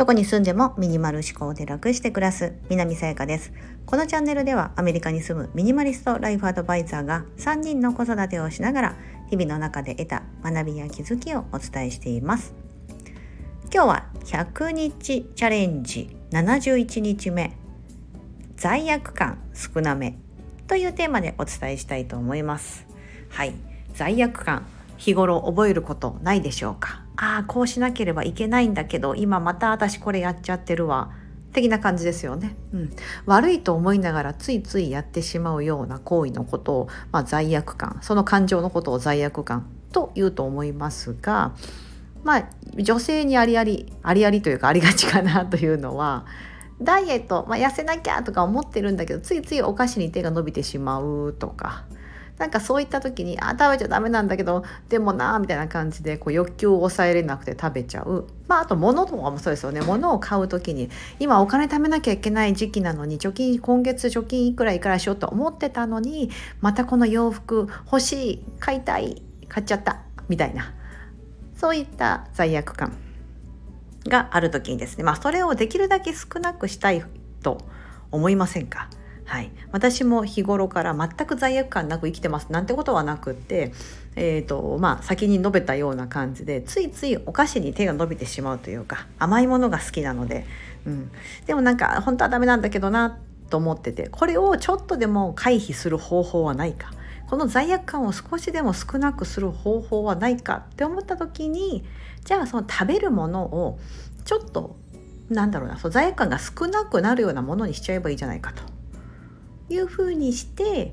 [0.00, 3.52] どこに住んでもミニマル思考で楽して暮らす南さやかです。
[3.84, 8.96] このチャンネルではアメリカに住むミニマリストライフアドバイザーが3人の子育てをしながら
[9.28, 12.54] 日々の中で得た学びや気づきをお伝えしています。
[13.72, 17.52] 今日は100日チャレンジ71日目
[18.56, 20.18] 罪悪感少なめ
[20.66, 22.86] というテーマでお伝えしたいと思います。
[23.28, 23.52] はい
[23.92, 24.64] 罪悪感
[25.00, 27.02] 日頃覚えることないでしょうか？
[27.16, 31.10] ああこうしなければいけないんだけど今また私これやっちゃってるわ。
[31.52, 32.90] 的な感じですよね、うん、
[33.26, 41.52] 悪いと思いながらついついやってしまうような行為のことを、まあ、罪悪感その感情のことを罪悪感と言うと思いますが
[42.22, 46.24] まあ女性にありありありありというかありがちかなというのは
[46.80, 51.84] ダイエット、まあ、痩せなきゃとか思ってるんだけどついついお菓子に手が伸びてしまうとか
[52.40, 58.26] なんかそういった時にあ食べちゃダメなんだけどでもなみたいな感じでこう欲求を抑えれなくて食べちゃう。
[58.48, 59.82] まああと物とかもそうですよね。
[59.82, 66.30] 物を買う時に今お金貯めなきゃいけない時期なのに貯金今月貯金いくらいくらしようと思ってたのに
[66.62, 70.72] またこの洋服欲しい買いたい買っちゃったみたいな。
[71.54, 72.96] そういった罪悪感
[74.06, 77.04] がある時にですねまあそれをできるだけ少なくしたい
[77.42, 77.58] と
[78.10, 78.88] 思いませんか？
[79.30, 83.72] はい、私も日頃から全く罪悪感なく生きてますなんてことはなくって、
[84.16, 90.46] えーとまあ、先に述べたような感じでついついお菓子に手が伸びてしまうというか甘いものが好きなので、
[90.84, 91.12] うん、
[91.46, 93.20] でもなんか本当はダメなんだけどな
[93.50, 96.90] と思っててこれをちょっとでも回避する方法はないか。
[97.28, 101.84] この罪悪感を少しでも少なくする方法はないかって思った時に
[102.24, 103.78] じゃあその食べるものを
[104.24, 104.74] ちょっと
[105.28, 108.79] なんだろうなその罪悪感が少なくなるようなものにしちゃえばいいじゃないかと。
[109.70, 110.92] いうふうにして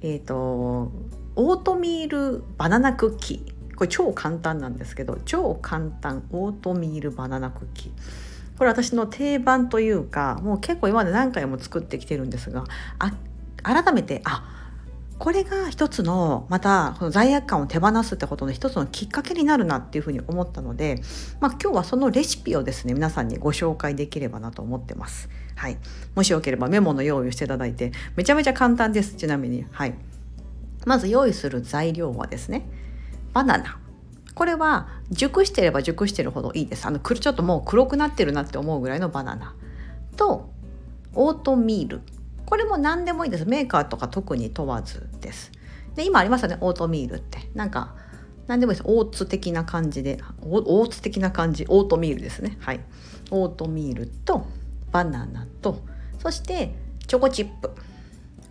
[0.00, 0.92] えっ、ー、と
[1.34, 3.58] オートミールバナナクッキー。
[3.76, 7.92] これ超簡単なんですけど超簡単オートミールバナナクッキー。
[8.58, 12.64] これ私の定番というかもう結構今まで何回も作ってきてるんですが
[12.98, 13.12] あ
[13.62, 14.57] 改めてあ
[15.18, 21.00] これが一つのまたこの罪悪感を手放すってことの一つのきっかけになるなっていうふうに思ったので、
[21.40, 25.28] まあ、今日はそのレシピをですね皆さんにご紹介できればなと思ってます。
[25.56, 25.78] はい、
[26.14, 29.16] もしよければメモの用意をしていただいてめちゃめちゃ簡単です。
[29.16, 29.66] ちなみに。
[29.72, 29.94] はい、
[30.86, 32.68] まず用意する材料はですね
[33.32, 33.80] バナナ。
[34.34, 36.86] これは熟してれば熟してるほどいいです。
[36.86, 39.56] あのちょっともう黒くなってるなって思うぐらいのバナナ。
[40.16, 40.48] と
[41.14, 42.02] オートミール。
[42.48, 43.44] これも何でもいいです。
[43.44, 45.52] メーカーとか特に問わずです。
[45.96, 47.50] で今ありますよねオートミールって。
[47.54, 47.94] なんか
[48.46, 48.88] 何でもいいです。
[48.88, 50.18] オーツ的な感じで。
[50.40, 51.66] オーツ的な感じ。
[51.68, 52.56] オートミールですね。
[52.60, 52.80] はい。
[53.30, 54.46] オートミールと
[54.92, 55.82] バナナと
[56.20, 56.74] そして
[57.06, 57.70] チョコチップ。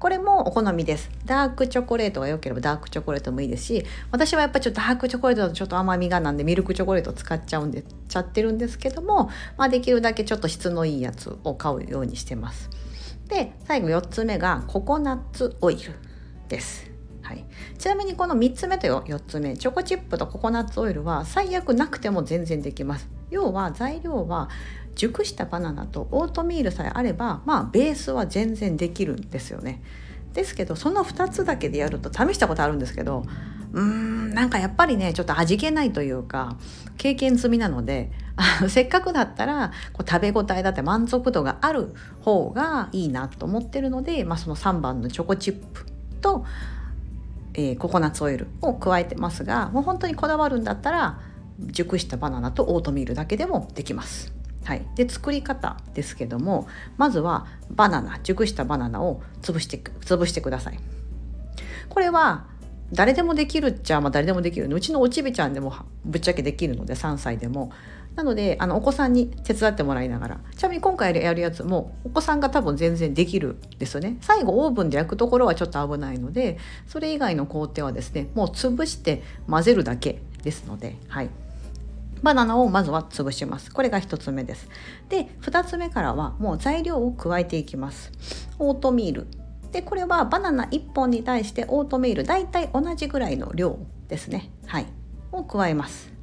[0.00, 1.08] これもお好みです。
[1.24, 12.68] ダークチョコレートが良ければダークチョコレートもいいですし私はやっぱちょっとダークチョコレートだとちょっと甘みがなんでミルクチョコレート使っちゃうんでちゃってるんですけども、まあ、できるだけちょっと質のいいやつを買うようにしてます。
[13.28, 15.94] で最後4つ目がココナッツオイル
[16.48, 16.90] です。
[17.22, 17.44] はい、
[17.78, 23.08] ちなみにこの3つ目と4つ目チョコチップとココナッツオイルは最悪なくても全然できます。
[23.30, 24.50] 要は材料は
[24.94, 29.82] 熟したバナナとオートミールさえあればまあベースは全然できるんですよね。
[30.34, 33.24] ですけどその2つだけでやると試したことあるんですけど
[33.72, 36.56] うーんなんかやっぱりねちょっと味気ないというか
[36.98, 45.86] 経験済みなのであせっかくだったらこう食べ応えだって満足度がある方がいいなと思ってるので、まあ、その3番のチョコチップ
[46.20, 46.44] と、
[47.54, 51.20] えー、ココナッツオイルを加えてますがもう本当にこだわるんだったら
[51.60, 54.34] 熟したバナナとオートミールだけでもできます。
[54.64, 56.66] はい、で作り方ですけども
[56.96, 60.78] まずはバナナ熟したバナナを潰して潰してください。
[61.88, 62.46] これは
[62.92, 64.68] 誰でもできるっちゃ、まあ、誰でもできる。
[64.68, 65.74] うちのおちびちゃんでも
[66.04, 67.70] ぶっちゃけできるので3歳でも。
[68.14, 70.40] なのであのお子さんに手伝ってもらいながら。
[70.56, 74.16] ちなみに今回やるやつもお子さんが多分全然できるですよね。
[74.20, 81.30] 最後オーブンで焼くところはちょっと危ないのでそれ以外の工程はですねもう潰して混ぜるだけですのではい。
[82.24, 83.70] バナナをまずは潰します。
[83.70, 84.68] これが1つ目です。
[85.10, 88.10] で2つ目からはもう材料を加えていきます。
[88.58, 89.26] オートミール。
[89.72, 93.78] でこれはバナナ1本に対してオートミール大体同じぐらいの量
[94.08, 94.50] ですね。
[94.66, 94.86] はい。
[95.32, 96.14] を加えます。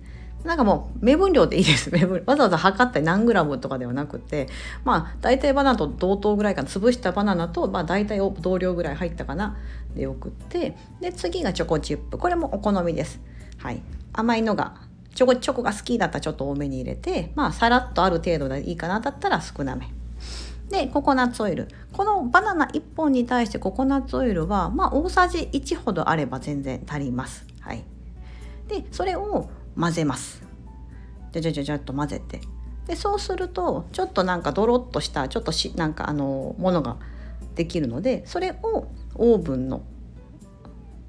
[0.43, 1.91] なんかもう目分量でいいです。
[1.93, 4.49] 目分わざわざ測ったり何グラムとかではなくて
[4.83, 6.67] まあ大体バナナと同等ぐらいかな。
[6.67, 9.55] 潰したバナナと、まあ、大体同量ぐらい入ったかな。
[9.93, 12.17] でよくってで次がチョコチップ。
[12.17, 13.19] これもお好みです。
[13.59, 13.83] はい、
[14.13, 19.89] 甘いのがチョコチョコが好きだったらちょっと多めに入れてまあさらっとある程度でいいかなだったら少なめ。
[20.69, 27.45] でココナッツオイルこのバナナ1本に対してココナッツオイルはまあ大さじ1ほどあれば全然足ります。
[27.59, 27.83] はい
[28.71, 30.43] でそれを混ぜます
[31.33, 32.39] じゃじゃじゃじゃっと混ぜて
[32.87, 36.97] でそうするとちょっとなんかドロッとしたちょっとしなんかあのものが
[37.55, 39.83] できるのでそれをオーブンの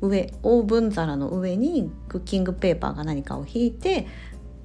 [0.03, 4.07] 上オーブン皿の上にクッキングペーパーが何かを引いて、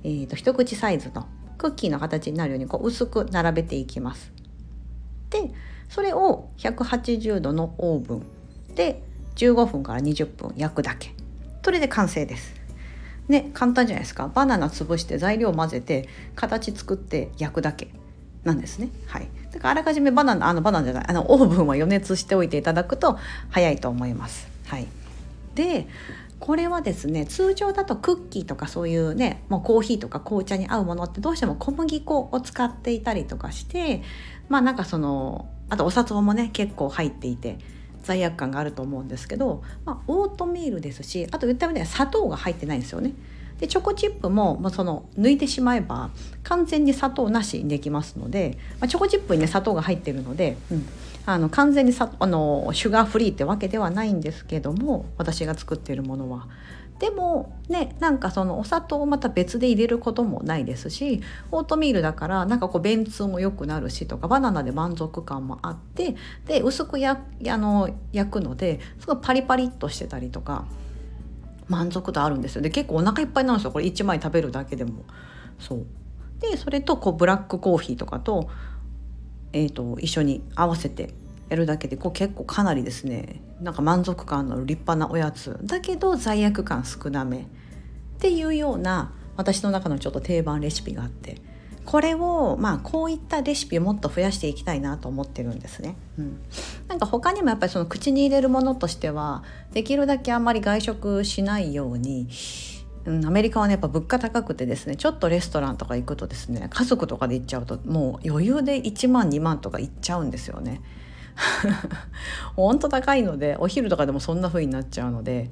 [0.04, 4.31] えーと、一口サイズのクッキーの形になるようにこう薄く並べていきます。
[5.30, 5.51] で
[5.89, 8.25] それを180度のオーブン
[8.75, 9.01] で
[9.36, 11.13] 15分から20分焼くだけ
[11.63, 12.56] それで完成です。
[13.28, 17.90] ね簡単じゃないですかバナナ潰して材料混ぜて形作って焼くだけ
[18.44, 18.90] なんですね。
[19.06, 19.28] はい。
[19.51, 23.19] だからあらかじめバナナあのバナナじゃないあのオーブンは予熱しておいていただくと
[23.50, 24.48] 早いと思います。
[24.68, 24.88] はい。
[25.57, 25.88] で
[26.39, 34.04] これはですね通常だとクッキーとかそういうねもうコーヒーとか紅茶に合うものってどうしても小麦粉を使っていたりとかして
[34.48, 37.57] まあなんかそのあとお砂糖もね結構入っていて
[38.04, 43.13] 罪悪感があると思うんですけど、まあ、オートミールですしあと言ったみたいに砂糖が入ってないんですよね。
[43.59, 46.12] でチョコチップも、まあ、その抜いてしまえば
[46.44, 50.88] 完全に砂糖なしにできますので、まあ、チョコチップにね砂糖が入ってるので、うん、
[51.27, 56.47] あの完全にさあのシュガーフリーってわけではないんですけども私が作っているものは。
[57.00, 61.21] でもねなんかそのお砂糖をまた別で入れることもないですし
[61.51, 66.15] オートミールだからなんかこう便通も良くなるしとかバナナで満足感もあって
[66.47, 70.65] で薄くやあの焼くのですごいパリパリっとしてたりとか
[71.68, 75.03] 満足度あるんですよで結構お腹いっぱいなんですよこれ1枚食べるだけでも。
[75.59, 75.85] そう
[76.39, 78.50] でそれとこうブラックコーヒーとかと
[79.53, 81.13] えーと、一緒に合わせて
[81.49, 85.57] やるだけでこう結構かなりですねなんか満足感のある立派なおやつ。
[85.63, 87.39] だけど罪悪感少なめ。
[87.39, 87.44] っ
[88.19, 91.41] ていうような私の中のちょっと定番レシピがあって。
[91.88, 95.95] これをまあこういったレシピをもっと増やしていきたいなと思ってるんですね。
[96.19, 96.39] うん、
[96.89, 102.27] なんか他にもやっぱりその口に入れるものとしてはできるだけあんまり外食しないように、
[103.07, 110.81] アメリカはねやっぱ物価高くてですねちょっとレストランとか行くとですね家族とかで行っちゃうともう余裕で1万2万とか行っちゃうんですよね。
[112.56, 115.51] ほんと高いのでお昼とかでもそんな風になっちゃうので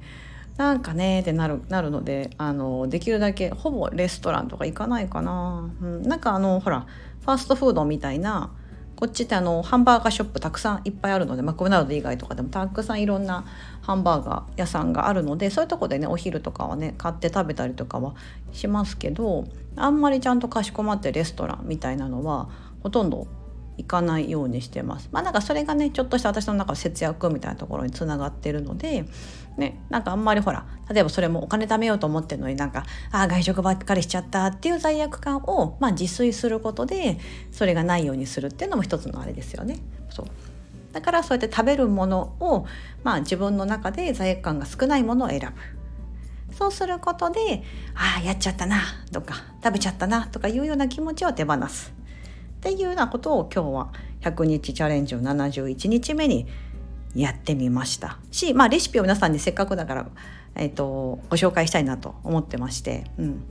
[0.56, 6.86] なんかねってなるなるのであのできるだけほぼレストランとか行かないかな、うん、なんかあのほら
[7.20, 8.52] ファーストフードみたいな
[8.96, 13.44] こっちってあのハンバーガーショップたくさんいっぱいあるのでマクドナルド以外とかでもたくさんいろんな
[13.82, 18.14] ハンバーガー屋さんがあるのでそういうとこでねお昼とかはね買って食べたりとかは
[18.52, 19.44] しますけど
[19.76, 22.48] あんまりちゃんとかしこまってレストランみたいなのは
[22.82, 23.26] ほとんど
[23.78, 25.08] 行かないようにしてます。
[25.12, 29.04] まあなんかそれがねちょっとした私の中の節約みたいなところにつながってるので
[29.56, 37.18] ねなんかあんまりほら例えばそれもお金貯めようと思ってるのになんかああ外食ばっかりしちゃったっていう罪悪感を、まあ、自炊することで
[37.52, 39.78] それがないようにするっていうのも一つのあれですよね。
[40.10, 40.26] そう
[40.92, 42.64] だからそうやって食べるものを、
[43.04, 45.76] まあ、自分の中で罪悪感が少ないものを選ぶ。
[46.54, 47.62] そうすることで
[47.94, 48.80] ああやっちゃったな
[49.12, 51.92] とか食べちゃったなとかいうような気持ちを手放す。
[52.66, 53.92] っていうようなことを今日は
[54.22, 56.48] 100日チャレンジを71日目に
[57.14, 58.18] やってみました。
[58.32, 60.06] し、まあ、レシピを皆さんにせっかくだから、
[60.56, 63.44] えーと、ご紹介したいなと思ってまして、うん、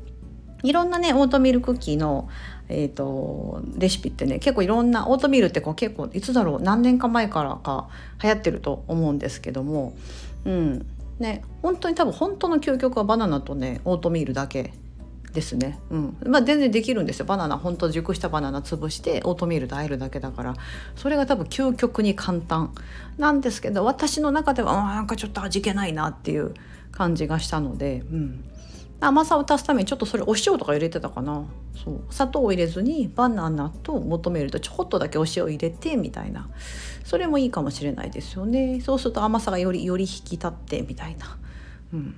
[0.63, 2.27] いろんなねオートミールクッキーの、
[2.67, 7.87] えーと、レシピってね結構いろんなオートミールってこう結構いつだろう何年か前からか
[8.21, 9.95] 流行ってると思うんですけども、
[10.43, 10.85] うん。
[11.19, 14.73] ね、本当に多分本当の究極はバナナとねオートミールだけ
[15.35, 16.17] ですね、うん。
[16.25, 17.25] まあ、全然できるんですよ。
[17.25, 20.55] バナナ本当熟したバナナ潰してオートミールで和えるだけだから。
[20.95, 22.73] それが多分究極に簡単。
[23.17, 26.53] なんですけど私の中ではなんかちょっと味気ないなっていう
[26.91, 28.43] 感じがしたので、うん、
[28.99, 31.45] 甘さを足すためにちょっとそれお塩とか入れてたかな。
[31.83, 32.01] そう。
[32.09, 36.49] 砂糖を入れずにバナナと求めるとちょっとだけお塩入れてみたいな。
[37.03, 38.81] それもいいかもしれないですよね。
[38.81, 41.37] そうすると甘さがよりより引き立ってみたいな。
[41.93, 42.15] うん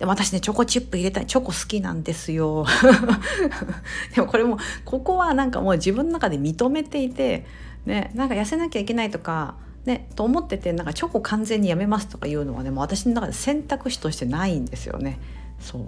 [0.00, 2.64] で私ねチョコチップ入れたいチョコ好きなんですよ
[4.16, 7.44] でもこれもここはなんかもう自分の中で認めていて
[7.84, 9.54] ねなんか痩せなきゃいけないとか
[9.84, 15.18] ね、と思っててなんかチョコ完全にやめますとかいうのはねもう私の中で選択肢としてないんですよね。
[15.60, 15.82] そう。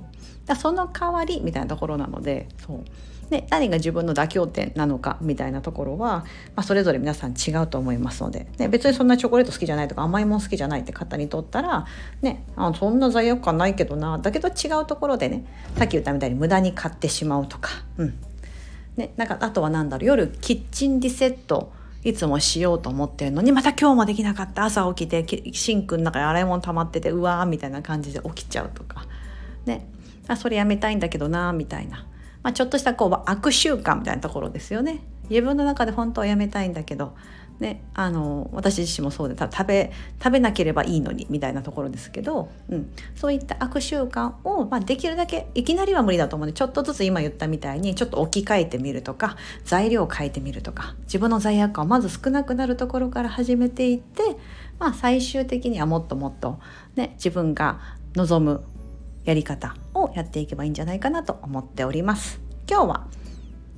[0.47, 2.85] だその代わりみたいなところなのでそう。
[3.31, 6.25] で何が自分の妥協点なのかみたいなところは、ま
[6.57, 11.87] あ、それぞれ皆さん違うと思いますので、ね、別にそんなチョコレート好きじゃないとか甘いもん好きじゃないって方にとったら、
[12.21, 15.47] ね、あそんな罪悪感ないけどなだけど違うところでね
[15.79, 18.19] さっき言ったみたいに無駄に買ってしまうとか、うん。
[18.97, 21.73] ね、なんかあとは何だろう夜キッチンリセット
[22.05, 24.65] いつもしようと思ってるのにまた今日もできなかった。
[24.65, 29.07] 朝起きてシンクの中に洗い物溜まっててうわーみたいな感じで起きちゃうとか。
[29.67, 29.87] ね。
[30.29, 32.07] あそれやめたいんだけどなみたいな。
[32.43, 35.01] まあ、ちょっとしたこう悪習慣みたいなところですよね。
[35.31, 37.15] 自分の中で本当はやめたいんだけど、
[37.61, 50.97] ね、あの私自身もそうで食べ食べなければいいのにみたいなところですけど、うん、そういった悪習慣を、まあ、できるだけいきなりは無理だと思うのでちょっとずつ今言ったみたいにちょっと置き換えてみるとか材料を変えてみるとか。
[51.05, 54.23] 自分の罪悪感をまず少なくなるところから始めていって、
[54.79, 56.59] まあ、最終的にはもっともっと、
[56.97, 57.81] ね、自分が
[58.15, 58.65] 望む
[59.25, 62.41] やり方をやっていけばいいんじゃないかなと思っております。
[62.69, 63.07] 今日は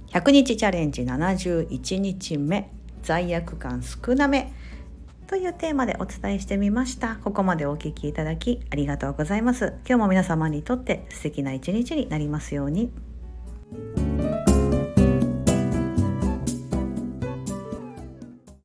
[0.09, 2.71] 100日チャレンジ71日目
[3.03, 4.53] 罪悪感少なめ
[5.27, 7.17] というテーマでお伝えしてみました。
[7.17, 9.75] ここまでお聞きいただきありがとうございます。
[9.87, 12.93] 今日も皆様にとって素敵な一日になりますように。